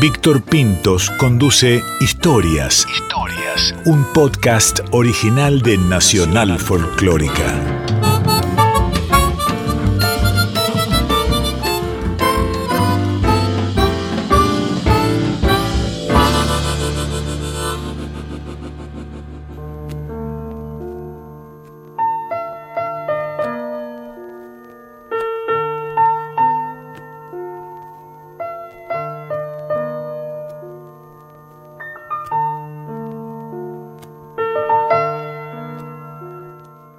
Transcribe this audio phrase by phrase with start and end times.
[0.00, 2.86] Víctor Pintos conduce Historias.
[2.88, 3.74] Historias.
[3.84, 7.77] Un podcast original de Nacional Folclórica.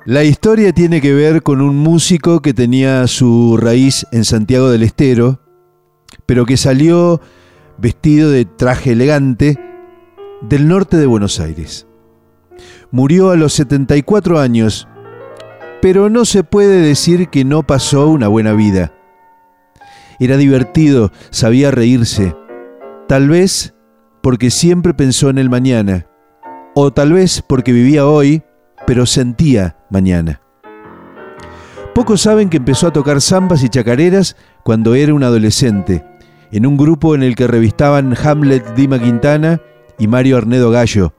[0.09, 4.81] La historia tiene que ver con un músico que tenía su raíz en Santiago del
[4.81, 5.39] Estero,
[6.25, 7.21] pero que salió
[7.77, 9.59] vestido de traje elegante
[10.41, 11.85] del norte de Buenos Aires.
[12.89, 14.87] Murió a los 74 años,
[15.79, 18.91] pero no se puede decir que no pasó una buena vida.
[20.19, 22.35] Era divertido, sabía reírse,
[23.07, 23.75] tal vez
[24.23, 26.07] porque siempre pensó en el mañana,
[26.73, 28.41] o tal vez porque vivía hoy,
[28.87, 30.41] pero sentía mañana.
[31.93, 36.05] Pocos saben que empezó a tocar zambas y chacareras cuando era un adolescente,
[36.51, 39.61] en un grupo en el que revistaban Hamlet Dima Quintana
[39.97, 41.13] y Mario Arnedo Gallo,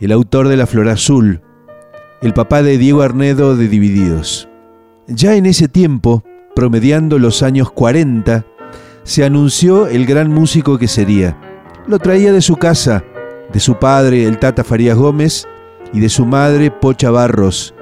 [0.00, 1.42] el autor de La Flor Azul,
[2.20, 4.48] el papá de Diego Arnedo de Divididos.
[5.06, 8.44] Ya en ese tiempo, promediando los años 40,
[9.04, 11.38] se anunció el gran músico que sería.
[11.86, 13.04] Lo traía de su casa,
[13.52, 15.46] de su padre, el Tata Farías Gómez,
[15.92, 17.74] y de su madre, Pocha Barros,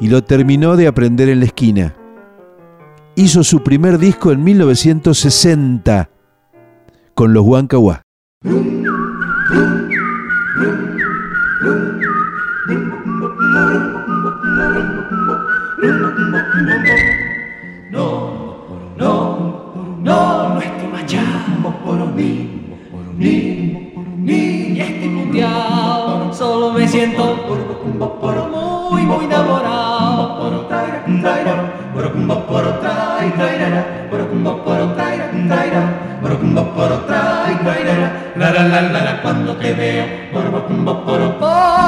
[0.00, 1.94] y lo terminó de aprender en la esquina.
[3.14, 6.08] Hizo su primer disco en 1960
[7.14, 8.02] con los Huancahuá.
[17.92, 22.78] No, no, no, no estoy machado por mí,
[23.18, 27.36] ni, ni estoy mundial, solo me siento
[28.90, 29.89] muy, muy enamorado.
[39.22, 40.44] Cuando te veo por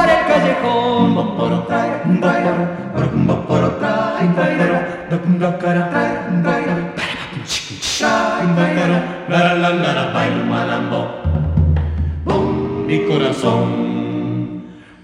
[0.08, 1.14] el callejón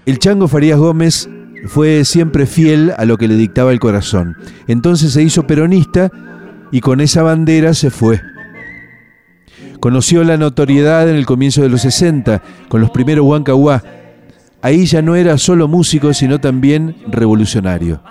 [0.05, 1.29] El Chango Farías Gómez
[1.65, 4.35] fue siempre fiel a lo que le dictaba el corazón.
[4.67, 6.11] Entonces se hizo peronista
[6.71, 8.21] y con esa bandera se fue.
[9.79, 13.81] Conoció la notoriedad en el comienzo de los 60 con los primeros Huancahuá.
[14.61, 18.01] Ahí ya no era solo músico, sino también revolucionario.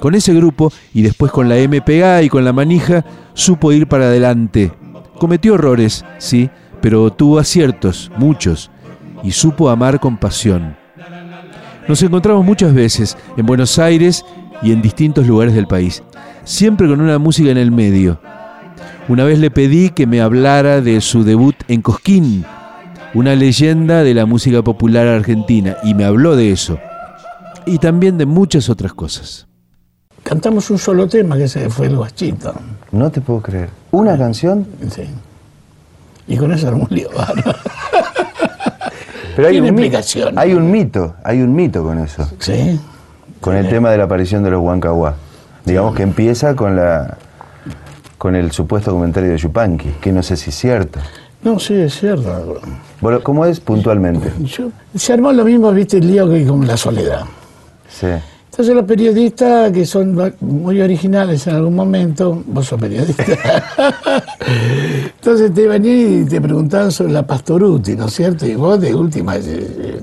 [0.00, 3.04] Con ese grupo y después con la MPA y con la manija,
[3.34, 4.72] supo ir para adelante.
[5.18, 6.48] Cometió errores, sí,
[6.80, 8.70] pero tuvo aciertos, muchos,
[9.22, 10.77] y supo amar con pasión.
[11.88, 14.22] Nos encontramos muchas veces en Buenos Aires
[14.60, 16.02] y en distintos lugares del país,
[16.44, 18.20] siempre con una música en el medio.
[19.08, 22.44] Una vez le pedí que me hablara de su debut en Cosquín,
[23.14, 26.78] una leyenda de la música popular argentina, y me habló de eso,
[27.64, 29.46] y también de muchas otras cosas.
[30.22, 32.52] Cantamos un solo tema, que ese fue el guachito.
[32.92, 33.70] No te puedo creer.
[33.92, 34.66] ¿Una canción?
[34.90, 35.04] Sí.
[36.26, 37.08] Y con eso era un lío.
[39.38, 40.36] Pero hay Tiene un, mi- explicación.
[40.36, 42.28] hay un mito, hay un mito con eso.
[42.40, 42.80] Sí.
[43.40, 45.14] Con el tema de la aparición de los Huancahuá.
[45.64, 47.16] Digamos que empieza con la
[48.18, 50.98] con el supuesto comentario de Yupanqui, que no sé si es cierto.
[51.44, 52.60] No, sí, es cierto.
[53.00, 54.32] Bueno, ¿Cómo es puntualmente?
[54.40, 57.20] Yo- se armó lo mismo, viste, el lío que con la soledad.
[57.88, 58.08] Sí.
[58.58, 63.24] Entonces los periodistas que son muy originales en algún momento, vos sos periodista,
[65.16, 68.44] entonces te venían y te preguntaban sobre la Pastoruti, ¿no es cierto?
[68.46, 69.36] Y vos de última...
[69.36, 70.02] eh, eh,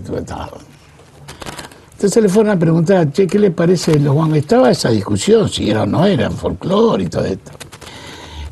[1.95, 4.33] Entonces le fueron a preguntar, che, ¿qué le parece los Juan?
[4.33, 7.51] Estaba esa discusión, si era o no era, folclore y todo esto.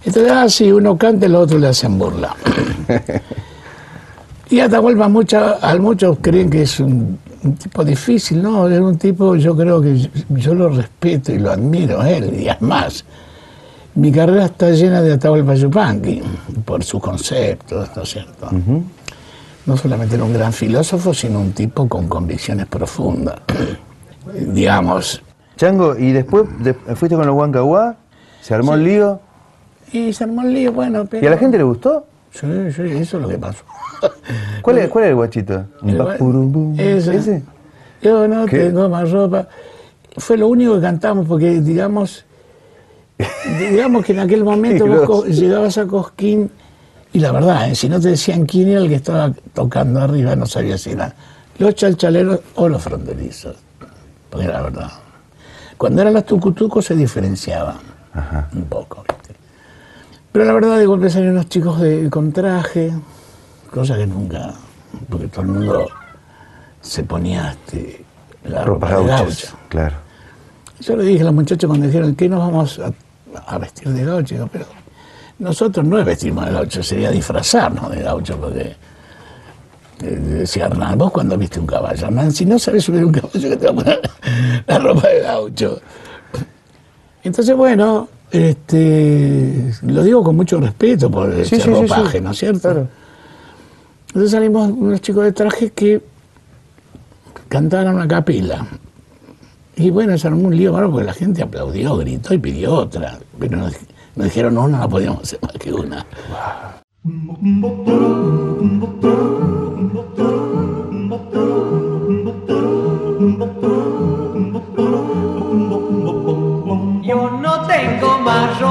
[0.03, 2.35] Entonces, ah, sí, uno canta y los otros le hacen burla.
[4.49, 8.97] Y Atahualpa mucha, a muchos creen que es un, un tipo difícil, no, es un
[8.97, 13.03] tipo, yo creo que yo, yo lo respeto y lo admiro a él, y además,
[13.95, 16.21] mi carrera está llena de Atahualpa Yupanqui,
[16.65, 18.49] por sus conceptos, ¿no es cierto?
[19.65, 23.35] No solamente era un gran filósofo, sino un tipo con convicciones profundas.
[24.33, 25.21] Digamos,
[25.55, 27.95] Chango, ¿y después de- fuiste con los Huancahuá?
[28.41, 29.19] ¿Se armó el lío?
[29.91, 31.23] y se armó el lío, bueno, pero...
[31.23, 32.07] ¿Y a la gente le gustó?
[32.33, 33.63] Sí, sí, eso es lo que pasó.
[34.61, 35.65] ¿Cuál es, cuál es el guachito?
[36.77, 37.15] Ese.
[37.15, 37.43] ¿Ese?
[38.01, 38.57] Yo no ¿Qué?
[38.57, 39.47] tengo más ropa.
[40.17, 42.25] Fue lo único que cantamos, porque digamos,
[43.59, 46.51] digamos que en aquel momento vos llegabas a Cosquín
[47.13, 47.75] Y la verdad, ¿eh?
[47.75, 51.13] si no te decían quién era el que estaba tocando arriba, no sabías si eran
[51.59, 53.55] los chalchaleros o los fronterizos.
[54.29, 54.91] Porque era la verdad.
[55.77, 57.75] Cuando eran los tucutucos se diferenciaban
[58.13, 58.49] Ajá.
[58.53, 59.03] un poco.
[60.33, 62.91] Pero la verdad, de golpe salieron unos chicos de, con traje,
[63.71, 64.51] cosa que nunca,
[65.07, 65.87] porque todo el mundo
[66.81, 68.03] se ponía este,
[68.45, 69.47] la ropa de gaucho.
[69.69, 69.95] claro.
[70.79, 72.91] Yo le dije a los muchachos cuando dijeron que nos vamos a,
[73.45, 74.65] a vestir de gaucho, digo, pero
[75.37, 78.75] nosotros no es vestirnos de gaucho, sería disfrazarnos de gaucho, porque
[80.01, 83.49] eh, decía Hernán, vos cuando viste un caballo, Hernán, si no sabes subir un caballo,
[83.49, 84.01] que te va a poner
[84.67, 85.79] la ropa de gaucho.
[87.23, 92.23] Entonces, bueno, este, lo digo con mucho respeto por Sí, ese sí, ropaje, sí.
[92.23, 92.61] ¿no es cierto?
[92.61, 92.87] Claro.
[94.07, 96.01] Entonces salimos unos chicos de traje que
[97.47, 98.65] cantaron una capela.
[99.75, 103.19] Y bueno, se armó un lío bárbaro porque la gente aplaudió, gritó y pidió otra.
[103.39, 103.73] Pero nos,
[104.15, 106.05] nos dijeron, no, no la podíamos hacer más que una.
[109.01, 109.42] Yo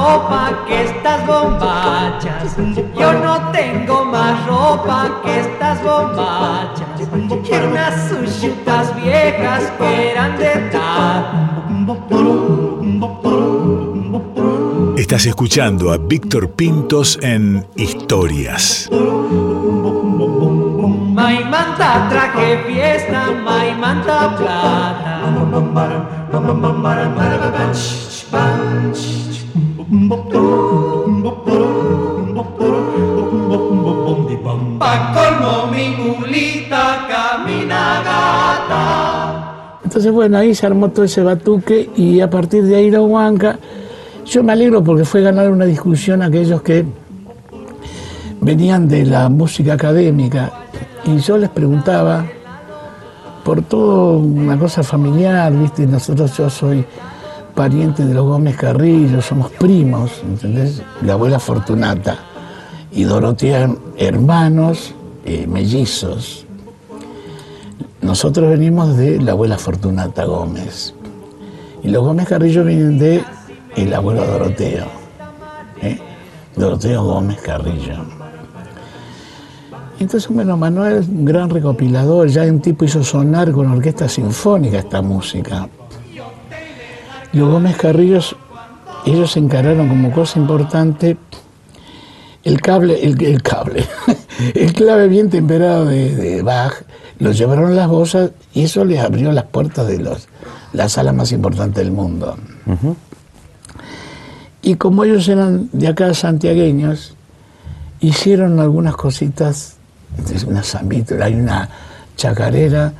[0.03, 2.57] ropa que estas bombachas.
[2.99, 6.87] Yo no tengo más ropa que estas bombachas.
[7.49, 11.21] Y unas sushitas viejas que eran de tal.
[14.97, 18.89] Estás escuchando a Víctor Pintos en Historias.
[21.13, 25.13] Mai manta traje fiesta, mai manta plata.
[35.13, 35.83] Colmo mi.
[39.83, 43.59] Entonces, bueno, ahí se armó todo ese batuque y a partir de ahí la Huanca,
[44.25, 46.83] yo me alegro porque fue ganar una discusión a aquellos que
[48.41, 50.51] venían de la música académica
[51.05, 52.25] y yo les preguntaba
[53.43, 55.85] por todo una cosa familiar, ¿viste?
[55.85, 56.83] Nosotros, yo soy
[57.53, 60.81] pariente de los Gómez Carrillo, somos primos, ¿entendés?
[61.01, 62.17] La abuela Fortunata
[62.91, 64.93] y Dorotea hermanos
[65.25, 66.45] eh, mellizos.
[68.01, 70.93] Nosotros venimos de la abuela Fortunata Gómez.
[71.83, 73.23] Y los Gómez Carrillo vienen de
[73.75, 74.85] el abuelo Doroteo.
[75.81, 75.99] ¿eh?
[76.55, 77.95] Doroteo Gómez Carrillo.
[79.99, 85.01] Entonces, bueno, Manuel un gran recopilador, ya un tipo hizo sonar con orquesta sinfónica esta
[85.01, 85.69] música.
[87.33, 88.35] Los Gómez Carrillos,
[89.05, 91.17] ellos encararon como cosa importante
[92.43, 93.85] el cable, el, el cable,
[94.53, 96.73] el clave bien temperado de, de Bach,
[97.19, 100.27] lo llevaron a las bolsas y eso les abrió las puertas de los,
[100.73, 102.37] la sala más importante del mundo.
[104.61, 107.15] Y como ellos eran de acá santiagueños,
[107.99, 109.77] hicieron algunas cositas,
[110.45, 111.69] una zambita, hay una
[112.15, 112.93] chacarera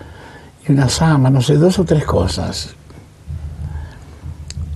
[0.68, 2.76] y una samba, no sé, dos o tres cosas.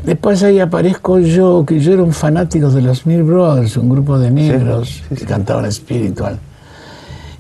[0.08, 4.18] Después ahí aparezco yo, que yo era un fanático de los Mill Brothers, un grupo
[4.18, 5.16] de negros sí, sí.
[5.16, 6.40] que cantaban espiritual.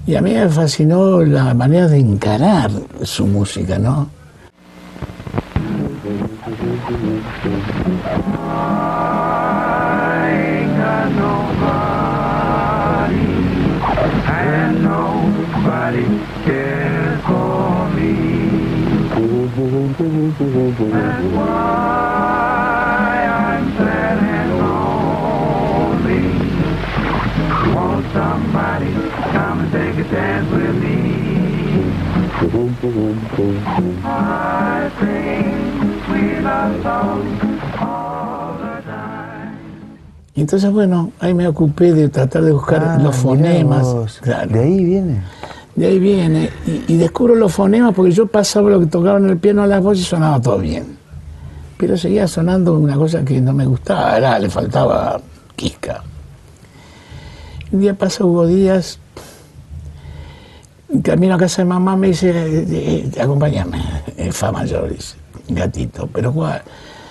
[0.05, 2.69] Y a mí me fascinó la manera de encarar
[3.03, 4.09] su música, ¿no?
[14.29, 16.03] and nobody
[16.45, 18.37] cares for me.
[40.35, 44.19] Y entonces, bueno, ahí me ocupé de tratar de buscar Ah, los fonemas.
[44.21, 44.51] Claro.
[44.51, 45.21] De ahí viene.
[45.75, 46.49] De ahí viene.
[46.67, 49.67] Y, y descubro los fonemas porque yo pasaba lo que tocaba en el piano a
[49.67, 50.97] las voces y sonaba todo bien.
[51.77, 55.19] Pero seguía sonando una cosa que no me gustaba, era, le faltaba
[55.55, 56.03] quisca.
[57.71, 58.99] Un día pasa Hugo Díaz,
[61.03, 63.81] camino a casa de mamá, me dice, eh, eh, acompáñame,
[64.17, 65.15] eh, fa mayor, dice,
[65.49, 66.61] gatito, pero ¿cuál?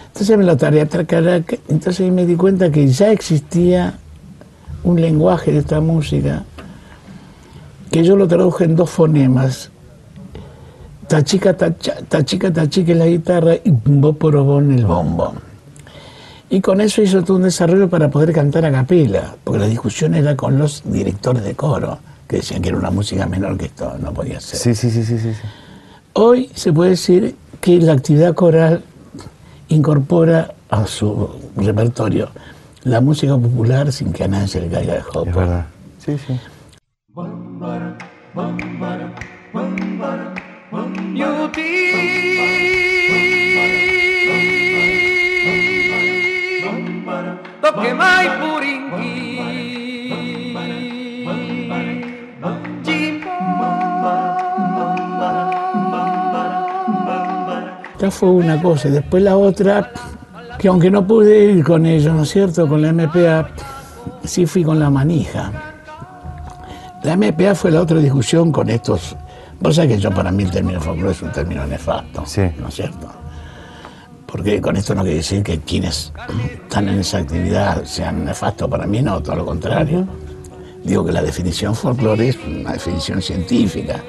[0.08, 3.98] Entonces me lo tarea, tracaraca, entonces ahí me di cuenta que ya existía
[4.82, 6.44] un lenguaje de esta música
[7.90, 9.70] que yo lo traduje en dos fonemas.
[11.06, 15.34] Tachica, tacha, tachica, tachica en la guitarra y boporobón el bombo.
[16.48, 20.14] Y con eso hizo todo un desarrollo para poder cantar a capela, porque la discusión
[20.14, 23.96] era con los directores de coro, que decían que era una música menor que esto
[23.98, 24.58] no podía ser.
[24.58, 25.32] Sí, sí, sí, sí, sí.
[26.14, 28.82] Hoy se puede decir que la actividad coral
[29.68, 32.30] incorpora a su repertorio
[32.86, 35.28] la música popular sin que a nadie se le caiga de jopo.
[35.28, 35.66] Es verdad.
[35.98, 36.40] Sí, sí.
[47.60, 47.94] Toque
[58.10, 58.88] Fue una cosa.
[58.88, 59.90] Después la otra,
[60.58, 62.68] que aunque no pude ir con ellos, ¿no es cierto?
[62.68, 63.48] Con la MPA,
[64.24, 65.52] sí fui con la manija.
[67.02, 69.16] La MPA fue la otra discusión con estos.
[69.60, 72.42] Vos sabés que yo para mí el término folclore es un término nefasto, Sí.
[72.58, 73.08] ¿no es cierto?
[74.26, 76.12] Porque con esto no quiere decir que quienes
[76.64, 80.06] están en esa actividad sean nefastos para mí, no, todo lo contrario.
[80.84, 84.02] Digo que la definición folclore es una definición científica.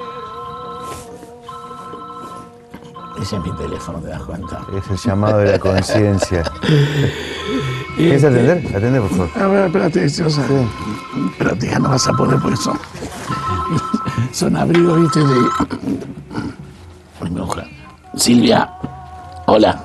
[3.20, 4.60] Ese es mi teléfono, ¿te das cuenta?
[4.76, 6.44] Es el llamado de la conciencia.
[7.96, 8.58] ¿Quieres atender?
[8.76, 9.30] Atende, por favor.
[9.42, 10.04] A ver, espérate.
[10.04, 12.78] Espérate, ya no vas a poder porque son.
[14.32, 15.34] Son abrigos, viste, de.
[17.30, 17.64] Mujer.
[18.14, 18.70] Silvia,
[19.46, 19.84] hola.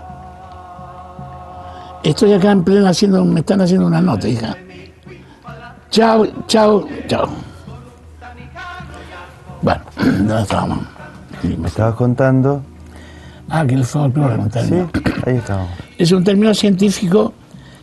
[2.04, 3.26] Estoy acá en pleno haciendo.
[3.26, 4.56] Me están haciendo una nota, hija.
[5.90, 7.30] Chao, chao, chao.
[9.62, 10.80] Bueno, ¿dónde estábamos?
[11.58, 12.62] Me estabas contando.
[13.56, 14.74] Ah, que el folclore, un Sí,
[15.28, 15.70] ahí estamos.
[15.96, 17.34] es un término científico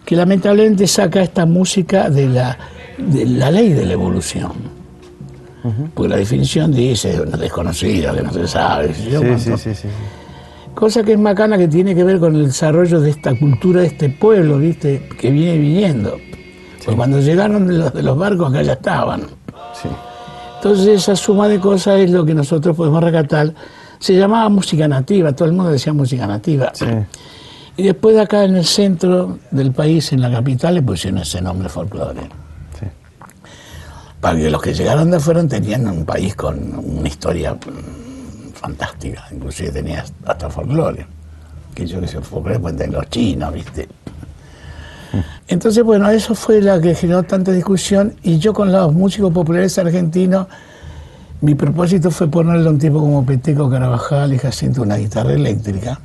[0.04, 2.58] que lamentablemente saca esta música de la,
[2.98, 4.50] de la ley de la evolución.
[5.94, 8.92] Porque la definición dice una desconocida, que no se sabe.
[8.94, 9.74] Sí, sí, sí, sí.
[9.74, 9.88] sí.
[10.74, 13.86] Cosa que es macana que tiene que ver con el desarrollo de esta cultura, de
[13.86, 15.08] este pueblo, ¿viste?
[15.20, 16.16] Que viene viniendo.
[16.84, 19.20] Porque cuando llegaron de los, de los barcos acá ya estaban.
[19.80, 19.88] Sí.
[20.56, 23.54] Entonces esa suma de cosas es lo que nosotros podemos rescatar.
[24.00, 26.72] Se llamaba música nativa, todo el mundo decía música nativa.
[26.74, 26.86] Sí.
[27.76, 31.40] Y después de acá en el centro del país, en la capital, le pusieron ese
[31.40, 32.22] nombre folclore.
[32.78, 32.86] Sí.
[34.20, 39.26] Para que los que llegaron de afuera tenían un país con una historia mm, fantástica,
[39.32, 41.06] inclusive tenía hasta folclore.
[41.74, 43.88] Que yo que sé, folclore pueden tener los chinos, ¿viste?
[45.48, 49.78] Entonces, bueno, eso fue la que generó tanta discusión y yo con los músicos populares
[49.78, 50.46] argentinos,
[51.40, 56.00] mi propósito fue ponerle a un tipo como Peteco Carabajal y Jacinto una guitarra eléctrica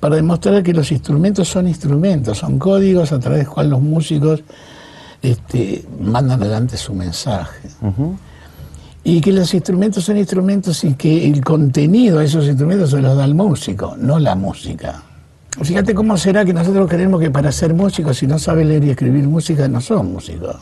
[0.00, 3.82] para demostrar que los instrumentos son instrumentos, son códigos a través de los cuales los
[3.82, 4.42] músicos
[5.22, 7.68] este, mandan adelante su mensaje.
[9.04, 13.16] Y que los instrumentos son instrumentos y que el contenido de esos instrumentos se los
[13.16, 15.02] da el músico, no la música.
[15.62, 18.90] Fíjate cómo será que nosotros creemos que para ser músicos, si no sabes leer y
[18.90, 20.56] escribir música, no son músicos.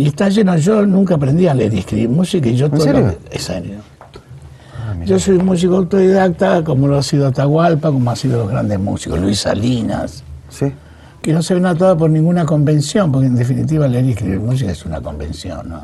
[0.00, 3.00] Y está lleno, yo nunca aprendí a leer y escribir música y yo todo serio?
[3.00, 3.74] lo- en serio.
[5.06, 9.18] Yo soy músico autodidacta, como lo ha sido Atahualpa, como ha sido los grandes músicos,
[9.20, 10.72] Luis Salinas, Sí.
[11.22, 14.70] que no se ven atados por ninguna convención, porque en definitiva leer y escribir música
[14.72, 15.80] es una convención, ¿no?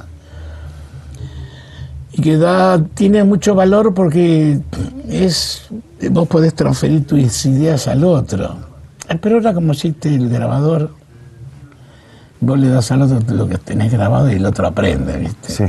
[2.13, 4.61] Y que da, tiene mucho valor porque
[5.09, 5.63] es,
[6.11, 8.57] vos podés transferir tus ideas al otro.
[9.09, 10.91] Eh, Pero ahora como existe el grabador,
[12.41, 15.53] vos le das al otro lo que tenés grabado y el otro aprende, ¿viste?
[15.53, 15.65] Sí.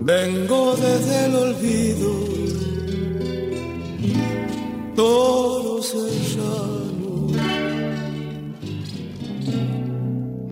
[0.00, 2.10] Vengo desde el olvido,
[4.94, 7.28] todo cerrado,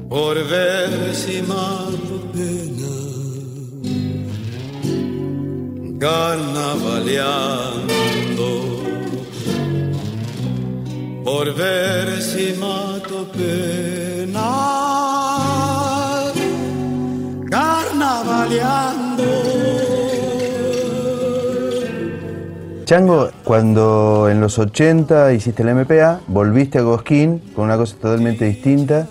[0.09, 2.97] por ver si mato pena,
[5.99, 8.49] carnavaleando,
[11.25, 13.72] por ver si mato pena,
[22.93, 28.45] Chango, cuando en los 80 hiciste la MPA, volviste a Cosquín con una cosa totalmente
[28.45, 29.07] distinta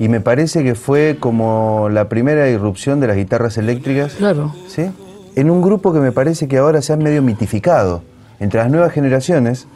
[0.00, 4.52] y me parece que fue como la primera irrupción de las guitarras eléctricas, Claro.
[4.66, 4.90] ¿sí?
[5.36, 8.02] En un grupo que me parece que ahora se ha medio mitificado
[8.40, 9.68] entre las nuevas generaciones.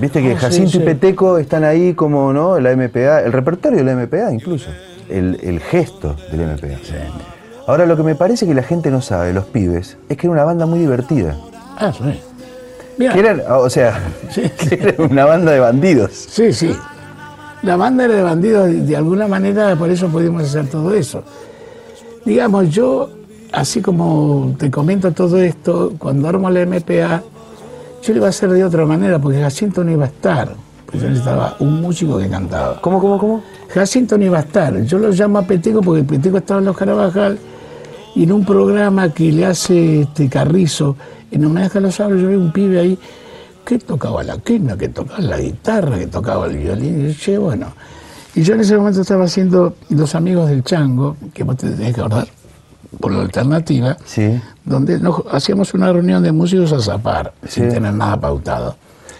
[0.00, 0.78] Viste que Ah, Jacinto sí.
[0.78, 2.58] y Peteco están ahí como, ¿no?
[2.58, 4.70] La MPA, el repertorio de la MPA incluso,
[5.08, 6.78] el, el gesto de la MPA.
[7.68, 10.32] Ahora lo que me parece que la gente no sabe, los pibes, es que era
[10.32, 11.36] una banda muy divertida.
[11.80, 12.20] Ah, sí.
[12.98, 14.42] Mira, Que eran, o sea, Sí.
[14.68, 16.10] que era una banda de bandidos.
[16.12, 16.74] Sí, sí.
[17.62, 21.22] La banda era de bandidos, de- de alguna manera, por eso pudimos hacer todo eso.
[22.24, 23.10] Digamos, yo
[23.52, 27.22] así como te comento todo esto, cuando armo la MPA,
[28.02, 30.52] yo lo iba a hacer de otra manera, porque Jacinto no iba a estar.
[30.86, 32.80] Pues yo necesitaba un músico que cantaba.
[32.80, 33.42] ¿Cómo, cómo, cómo?
[33.68, 34.80] Jacinto no iba a estar.
[34.84, 37.38] Yo lo llamo a Peteco porque Peteco estaba en los Carabajal
[38.14, 40.96] y en un programa que le hace este Carrizo,
[41.30, 42.98] en homenaje a los sabros, yo veo un pibe ahí
[43.64, 47.00] que tocaba la quena, que tocaba la guitarra, que tocaba el violín.
[47.06, 47.66] Y yo, che, bueno.
[48.34, 51.94] Y yo en ese momento estaba haciendo Los Amigos del Chango, que vos te tenés
[51.94, 52.28] que acordar,
[53.00, 54.40] por la alternativa, Sí.
[54.64, 57.74] donde nos hacíamos una reunión de músicos a zapar, sin Sí.
[57.74, 58.76] tener nada pautado.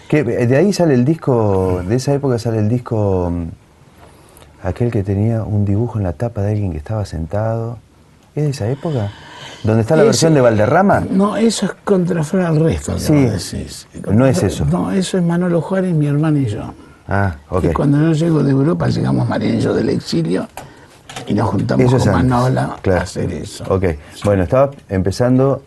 [0.07, 5.03] ¿Qué, de ahí sale el disco, de esa época sale el disco, mm, aquel que
[5.03, 7.77] tenía un dibujo en la tapa de alguien que estaba sentado.
[8.39, 9.11] ¿Es de esa época?
[9.63, 11.01] ¿Donde está la Ese- versión de Valderrama?
[11.11, 12.93] No, eso es contra al resto.
[12.95, 13.13] que Sí.
[13.13, 13.87] decís.
[14.09, 14.63] No es eso.
[14.65, 16.73] No, eso es Manolo Juárez, mi hermano y yo.
[17.09, 17.61] Ah, ok.
[17.61, 20.47] Que cuando yo llego de Europa, llegamos María y yo del exilio
[21.27, 22.13] y nos juntamos Eso con.
[22.13, 23.01] Manola Claro.
[23.01, 23.65] a hacer eso.
[23.67, 23.83] Ok,
[24.23, 25.63] bueno, estabas empezando,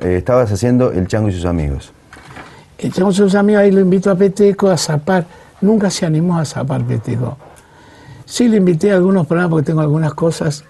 [0.00, 1.92] eh, estabas haciendo El Chango y sus amigos.
[2.78, 5.24] Echamos sus amigos ahí, lo invito a Peteco a zapar.
[5.60, 7.36] Nunca se animó a zapar Peteco.
[8.24, 10.64] Sí, le invité a algunos programas porque tengo algunas cosas,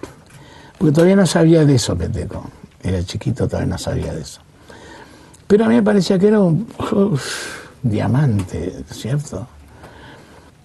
[0.79, 2.45] porque todavía no sabía de eso Peteco.
[2.83, 4.41] Era chiquito, todavía no sabía de eso.
[5.47, 9.47] Pero a mí me parecía que era un uf, diamante, ¿cierto?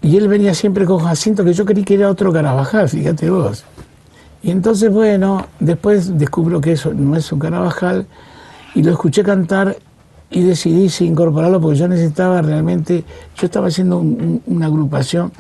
[0.02, 3.64] Y él venía siempre con Jacinto, que yo creí que era otro Carabajal, fíjate vos.
[4.44, 8.08] Y entonces, bueno, después descubro que eso no es un Carabajal
[8.74, 9.78] y lo escuché cantar
[10.32, 13.04] y decidí incorporarlo porque yo necesitaba realmente,
[13.38, 15.32] yo estaba haciendo un- un- una agrupación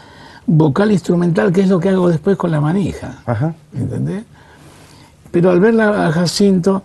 [0.45, 3.19] vocal instrumental, que es lo que hago después con la manija.
[3.25, 3.55] Ajá.
[3.73, 4.23] ¿entendés?
[5.31, 6.83] Pero al verla a Jacinto,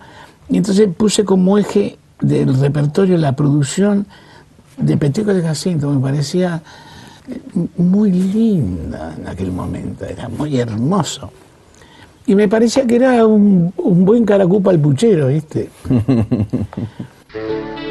[0.48, 4.06] entonces puse como eje del repertorio la producción
[4.76, 6.62] de Peteco de Jacinto, me parecía
[7.28, 7.40] eh,
[7.76, 11.30] muy linda en aquel momento, era muy hermoso.
[12.26, 15.70] Y me parecía que era un, un buen caracupa al puchero, ¿viste?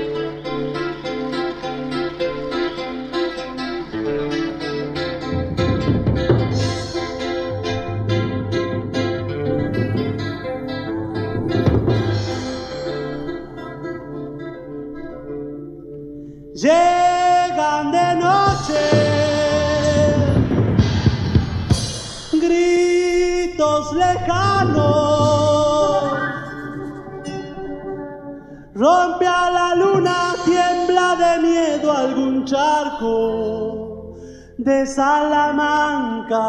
[23.93, 24.83] lejanos.
[28.73, 34.15] Rompe a la luna, tiembla de miedo algún charco
[34.57, 36.41] de Salamanca.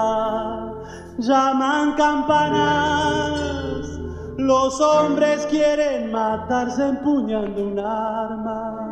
[1.19, 4.01] Llaman campanas,
[4.37, 8.87] los hombres quieren matarse empuñando un arma.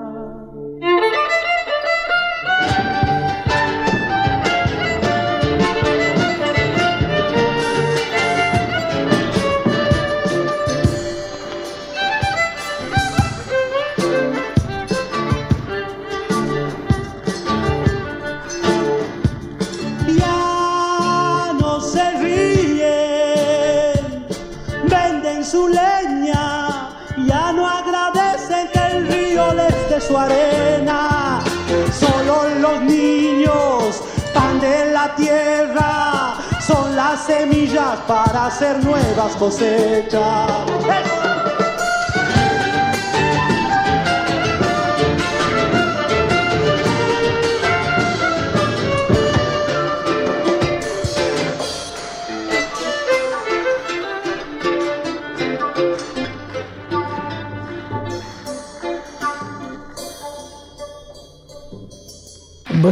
[36.61, 40.49] Son las semillas para hacer nuevas cosechas.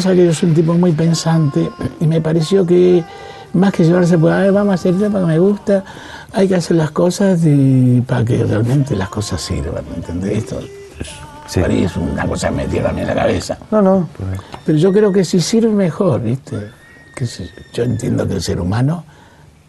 [0.01, 3.05] Sabés que yo soy un tipo muy pensante y me pareció que
[3.53, 5.85] más que llevarse por ahí, vamos a hacer esto porque me gusta,
[6.33, 10.39] hay que hacer las cosas y para que realmente las cosas sirvan, ¿entendés?
[10.39, 10.61] Esto
[11.49, 11.61] Sí.
[11.61, 13.59] para mí es una cosa que me metieron a mí en la cabeza.
[13.71, 14.09] No, no.
[14.65, 16.71] Pero yo creo que si sirve mejor, ¿viste?
[17.15, 19.05] Que si- yo entiendo que el ser humano,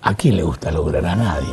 [0.01, 1.49] ¿a quién le gusta lograr a nadie?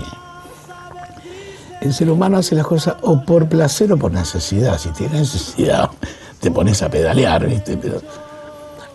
[1.81, 4.79] El ser humano hace las cosas o por placer o por necesidad.
[4.79, 5.89] Si tiene necesidad,
[6.39, 7.77] te pones a pedalear, ¿viste?
[7.77, 8.01] Pero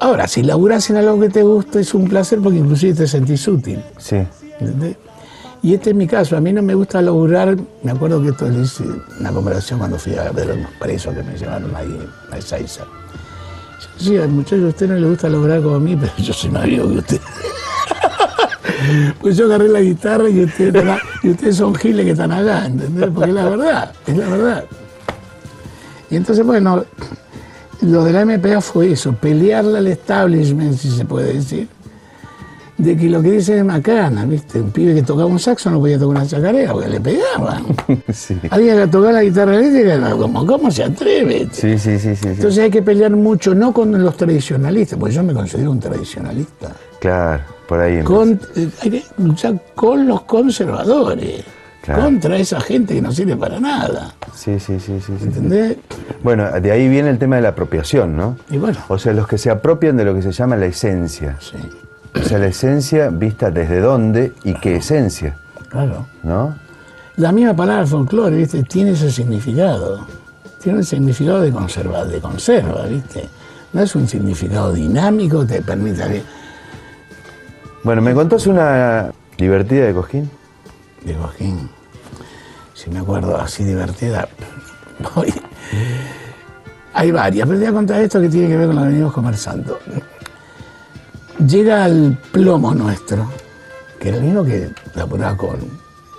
[0.05, 3.47] ahora, si laburás en algo que te gusta, es un placer porque inclusive te sentís
[3.47, 3.83] útil.
[3.97, 4.17] Sí.
[4.59, 4.97] ¿entendés?
[5.63, 8.47] Y este es mi caso, a mí no me gusta laburar, me acuerdo que esto
[8.47, 8.83] le hice
[9.19, 12.83] una conversación cuando fui a ver a unos presos que me llevaron ahí a Ezeiza.
[12.83, 16.51] Yo decía, muchachos, a usted no le gusta lograr como a mí, pero yo soy
[16.51, 17.21] más vivo que usted.
[19.21, 20.39] pues yo agarré la guitarra y
[21.23, 23.09] y ustedes son giles que están acá, ¿entendés?
[23.11, 24.65] Porque es la verdad, es la verdad.
[26.11, 26.85] Y entonces, bueno,
[27.81, 31.67] lo de la MPA fue eso, pelearle al establishment, si se puede decir,
[32.77, 34.59] de que lo que dice es macana, ¿viste?
[34.59, 37.63] Un pibe que tocaba un saxo no podía tocar una chacarera porque le pegaban.
[38.13, 38.37] Sí.
[38.49, 41.47] Alguien que tocaba la guitarra eléctrica, no, como, ¿cómo se atreve?
[41.51, 42.27] Sí, sí, sí, sí.
[42.29, 46.73] Entonces hay que pelear mucho, no con los tradicionalistas, porque yo me considero un tradicionalista.
[46.99, 48.03] Claro, por ahí.
[48.03, 51.43] Con, eh, hay que luchar con los conservadores,
[51.85, 52.03] Claro.
[52.03, 54.15] contra esa gente que no sirve para nada.
[54.33, 55.13] Sí, sí, sí, sí.
[55.21, 55.77] ¿Entendés?
[56.23, 58.37] Bueno, de ahí viene el tema de la apropiación, ¿no?
[58.49, 61.37] Y bueno, O sea, los que se apropian de lo que se llama la esencia.
[61.39, 61.57] sí,
[62.19, 65.35] O sea, la esencia vista desde dónde y qué esencia,
[65.69, 66.07] claro.
[66.23, 66.55] ¿no?
[67.17, 68.63] La misma palabra folclore, ¿viste?
[68.63, 70.05] Tiene ese significado.
[70.61, 73.29] Tiene un significado de conserva, de conserva, ¿viste?
[73.73, 76.23] No es un significado dinámico te permita que.
[77.83, 80.29] Bueno, ¿me contás una divertida de Cosquín?
[81.03, 81.69] De Cojín,
[82.75, 84.27] si me acuerdo así divertida.
[86.93, 88.87] Hay varias, pero te voy a contar esto que tiene que ver con lo que
[88.89, 89.79] venimos conversando.
[91.45, 93.27] Llega al plomo nuestro,
[93.99, 95.57] que era el mismo que laburaba con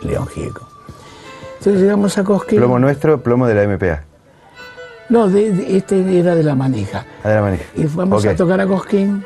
[0.03, 0.69] León Gieco.
[1.59, 2.59] Entonces llegamos a Cosquín.
[2.59, 4.05] Plomo nuestro, plomo de la MPA.
[5.09, 7.07] No, de- de- este era de la manija.
[7.25, 7.65] A la manija.
[7.77, 9.25] Y fuimos a tocar a Cosquín.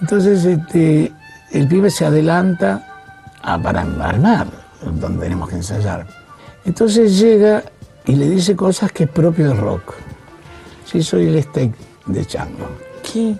[0.00, 1.12] Entonces este,
[1.52, 2.88] el pibe se adelanta
[3.42, 4.46] a, para armar,
[4.84, 6.06] donde tenemos que ensayar.
[6.64, 7.62] Entonces llega
[8.06, 9.94] y le dice cosas que es propio de rock.
[10.84, 11.72] Sí, soy el steak
[12.06, 12.68] de Chango.
[13.02, 13.34] ¿Qué?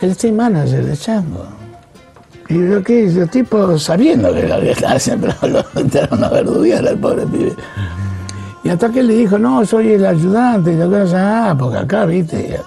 [0.00, 1.46] El steak manager de Chango.
[2.48, 4.74] Y yo qué, el tipo sabiendo que lo que
[5.20, 7.54] pero lo entraron a verduguear al pobre pibe.
[8.64, 11.78] Y hasta que él le dijo, no, soy el ayudante, y la cosa, ah, porque
[11.78, 12.60] acá, viste,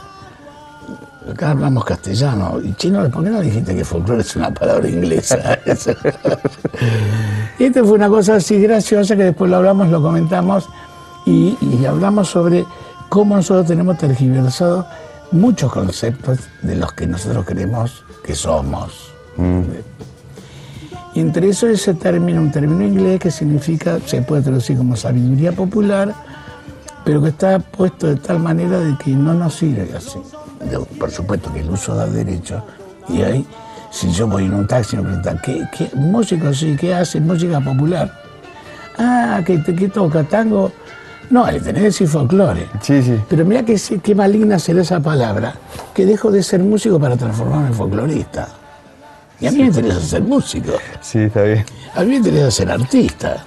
[1.29, 2.59] acá hablamos castellano.
[2.63, 5.59] Y chino, ¿por qué no dijiste que folclore es una palabra inglesa?
[7.63, 10.67] y esta fue una cosa así graciosa que después lo hablamos, lo comentamos
[11.25, 12.65] y, y hablamos sobre
[13.07, 14.85] cómo nosotros tenemos tergiversados
[15.31, 19.13] muchos conceptos de los que nosotros creemos que somos.
[21.13, 25.53] Y entre eso ese término, un término inglés que significa, se puede traducir como sabiduría
[25.53, 26.13] popular,
[27.05, 30.19] pero que está puesto de tal manera de que no nos sirve así.
[30.99, 32.61] Por supuesto que el uso da derecho.
[33.07, 33.47] Y ahí,
[33.93, 36.75] si yo voy en un taxi y me preguntan, ¿qué, qué músico sí?
[36.75, 37.19] ¿Qué hace?
[37.19, 38.11] Música popular.
[38.97, 40.23] Ah, ¿qué, qué toca?
[40.23, 40.71] ¿Tango?
[41.29, 42.67] No, le tenés que decir folclore.
[42.81, 43.19] Sí, sí.
[43.29, 45.53] Pero mira qué, qué maligna será esa palabra,
[45.93, 48.47] que dejo de ser músico para transformarme en folclorista.
[49.39, 50.73] Y a mí me interesa ser músico.
[50.99, 51.63] Sí, está bien.
[51.95, 53.43] A mí me interesa ser artista.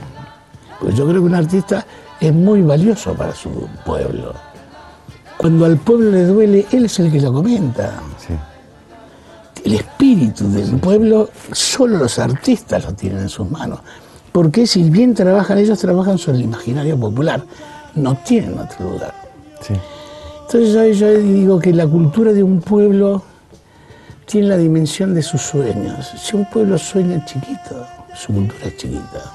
[0.81, 1.85] Pues yo creo que un artista
[2.21, 4.33] es muy valioso para su pueblo.
[5.37, 7.95] Cuando al pueblo le duele, él es el que lo comenta.
[9.67, 13.81] El espíritu del pueblo, solo los artistas lo tienen en sus manos.
[14.31, 17.43] Porque si bien trabajan, ellos trabajan sobre el imaginario popular.
[17.97, 19.13] No tienen otro lugar.
[19.61, 19.75] Sí.
[20.43, 23.25] Entonces yo, yo digo que la cultura de un pueblo
[24.25, 26.13] tiene la dimensión de sus sueños.
[26.17, 29.33] Si un pueblo sueña chiquito, su cultura es chiquita.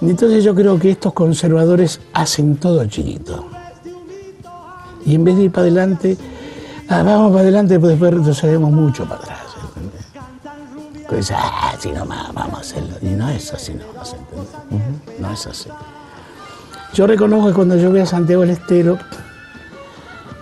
[0.00, 3.48] Entonces yo creo que estos conservadores hacen todo chiquito.
[5.04, 6.16] Y en vez de ir para adelante,
[6.90, 9.40] ah, vamos para adelante, pues después retrocedemos mucho para atrás.
[9.64, 10.06] ¿entendés?
[11.08, 12.94] Pues, ah, sí, nomás, vamos a hacerlo.
[13.02, 14.98] Y no es así, no, ¿se entiende?
[15.18, 15.70] No es así.
[16.92, 18.98] Yo reconozco que cuando yo voy a Santiago del Estero,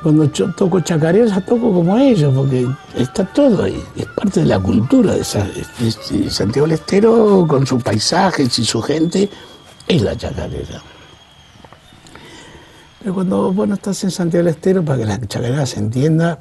[0.03, 4.47] cuando yo toco chacareo, ya toco como ellos, porque está todo ahí, es parte de
[4.47, 9.29] la cultura de Santiago del Estero, con sus paisajes y su gente,
[9.87, 10.83] es la chacarera.
[13.09, 16.41] Pero cuando vos no estás en Santiago del Estero, para que la chacarera se entienda,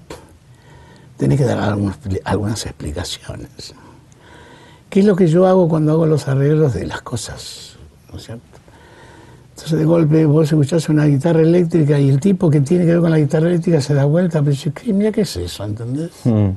[1.15, 3.73] tenés que dar algunas, algunas explicaciones.
[4.89, 7.77] ¿Qué es lo que yo hago cuando hago los arreglos de las cosas?
[8.12, 8.43] ¿No es cierto?
[9.51, 12.99] Entonces de golpe vos escuchás una guitarra eléctrica y el tipo que tiene que ver
[12.99, 14.91] con la guitarra eléctrica se da vuelta, pero dice, ¿qué?
[14.91, 16.12] mira qué es eso, ¿entendés?
[16.25, 16.49] Mm.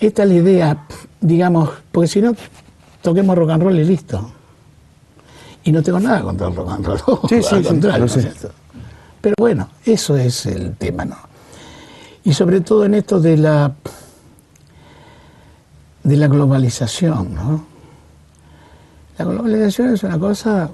[0.00, 0.86] Esta es la idea,
[1.20, 2.34] digamos, porque si no,
[3.02, 4.32] toquemos rock and roll y listo.
[5.64, 8.06] Y no tengo nada contra el rock and roll, Sí, sí, al sí, contrario, lo
[8.06, 8.20] ¿no sé.
[8.20, 8.61] es cierto?
[9.22, 11.16] Pero bueno, eso es el tema, ¿no?
[12.24, 13.72] Y sobre todo en esto de la
[16.04, 17.64] de la globalización, ¿no?
[19.18, 20.68] La globalización es una cosa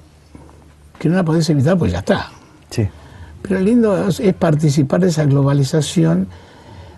[0.99, 2.31] que no la podés evitar, pues ya está.
[2.71, 2.89] Sí.
[3.43, 6.27] Pero lo lindo es, es participar de esa globalización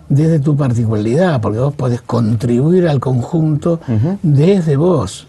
[0.07, 3.79] desde tu particularidad, porque vos podés contribuir al conjunto
[4.21, 5.27] desde vos,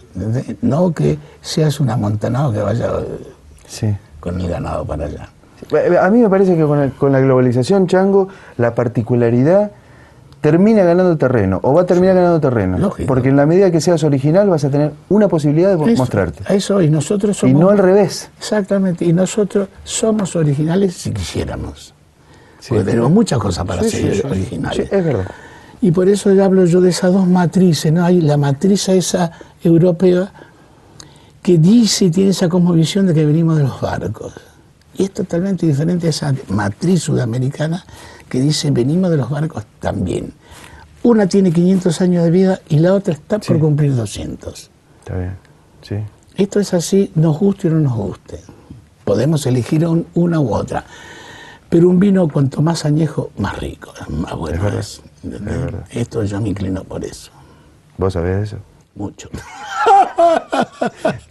[0.61, 2.91] no que seas un amontonado que vaya
[3.67, 3.95] Sí.
[4.19, 5.29] con el ganado para allá.
[5.71, 9.71] Eh, A mí me parece que con, el- con la globalización, Chango, la particularidad
[10.41, 12.77] termina ganando terreno, o va a terminar ganando terreno.
[12.77, 13.07] Lógico.
[13.07, 16.43] Porque en la medida que seas original vas a tener una posibilidad de Eso- mostrarte.
[16.53, 17.61] Eso, y nosotros Y somos...
[17.61, 18.29] no al revés.
[18.37, 21.93] Exactamente, y nosotros somos originales si quisiéramos.
[22.59, 22.69] Sí.
[22.69, 24.91] Porque tenemos muchas cosas para Sí, ser sí, originales.
[24.91, 25.25] Es verdad.
[25.81, 28.03] Y por eso hablo yo de esas dos matrices, ¿no?
[28.05, 29.31] Hay la matriz esa
[29.63, 30.31] europea
[31.41, 34.33] que dice y tiene esa cosmovisión de que venimos de los barcos.
[34.95, 37.83] Y es totalmente diferente a esa matriz sudamericana
[38.29, 40.33] que dice venimos de los barcos también.
[41.03, 44.69] Una tiene 500 años de vida y la otra está por cumplir 200.
[44.99, 45.35] Está bien,
[45.81, 45.95] sí.
[46.35, 48.39] Esto es así, nos guste o no nos guste.
[49.03, 50.85] Podemos elegir un- una u otra.
[51.69, 55.01] Pero un vino cuanto más añejo, más rico, más bueno verdad, es.
[55.23, 55.83] es verdad.
[55.89, 57.31] Esto yo me inclino por eso,
[57.97, 58.57] ¿Vos sabés eso?
[58.95, 59.29] mucho.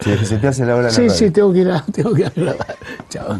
[0.03, 2.13] Sí, se te hace la hora en la Sí, sí, tengo que ir a, tengo
[2.13, 2.75] que grabar.
[3.09, 3.37] Chao.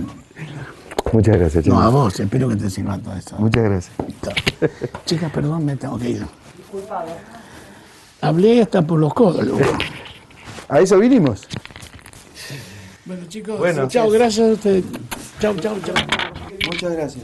[1.12, 1.84] Muchas gracias, No, chicos.
[1.86, 3.36] a vos, espero que te sirva todo esto.
[3.38, 3.92] Muchas gracias.
[5.06, 6.26] Chicas, perdón, me tengo que ir.
[8.22, 9.46] Hablé hasta por los codos.
[9.46, 9.60] loco.
[10.70, 11.42] A eso vinimos.
[13.06, 14.86] Bueno, chicos, Bueno, chao, gracias a ustedes.
[15.40, 15.96] Chao, chao, chao.
[16.72, 17.24] Muchas gracias.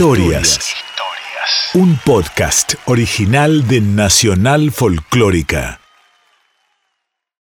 [0.00, 0.72] Historias.
[1.74, 5.79] Un podcast original de Nacional Folclórica.